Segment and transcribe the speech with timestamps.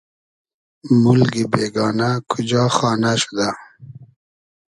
[1.01, 3.49] مولگی بېگانۂ کوجا خانۂ شودۂ